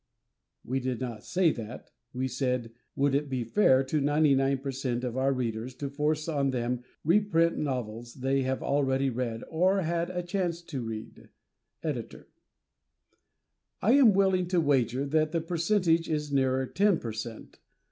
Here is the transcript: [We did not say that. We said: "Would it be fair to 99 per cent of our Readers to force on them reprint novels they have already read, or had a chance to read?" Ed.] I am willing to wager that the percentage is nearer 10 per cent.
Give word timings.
[We 0.65 0.79
did 0.79 0.99
not 0.99 1.23
say 1.23 1.51
that. 1.51 1.91
We 2.11 2.27
said: 2.27 2.71
"Would 2.95 3.13
it 3.13 3.29
be 3.29 3.43
fair 3.43 3.83
to 3.83 4.01
99 4.01 4.57
per 4.57 4.71
cent 4.71 5.03
of 5.03 5.15
our 5.15 5.31
Readers 5.31 5.75
to 5.75 5.91
force 5.91 6.27
on 6.27 6.49
them 6.49 6.83
reprint 7.03 7.59
novels 7.59 8.15
they 8.15 8.41
have 8.41 8.63
already 8.63 9.11
read, 9.11 9.43
or 9.47 9.81
had 9.81 10.09
a 10.09 10.23
chance 10.23 10.63
to 10.63 10.81
read?" 10.81 11.29
Ed.] 11.83 12.25
I 13.83 13.91
am 13.93 14.13
willing 14.15 14.47
to 14.47 14.59
wager 14.59 15.05
that 15.05 15.33
the 15.33 15.39
percentage 15.41 16.09
is 16.09 16.31
nearer 16.31 16.65
10 16.65 16.97
per 16.97 17.11
cent. 17.13 17.59